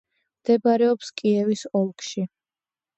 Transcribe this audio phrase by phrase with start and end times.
[0.39, 2.29] მდებარეობს კიევის ოლქში.